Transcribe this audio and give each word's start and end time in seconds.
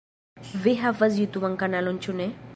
Vi 0.63 0.73
havas 0.85 1.21
jutuban 1.23 1.61
kanalon 1.65 2.03
ĉu 2.07 2.21
ne? 2.23 2.33